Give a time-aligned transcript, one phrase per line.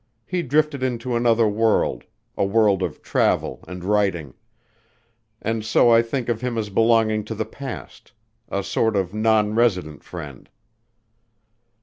[0.25, 2.05] He drifted into another world...
[2.35, 4.33] a world of travel and writing...
[5.39, 8.11] and so I think of him as belonging to the past
[8.49, 10.49] a sort of non resident friend."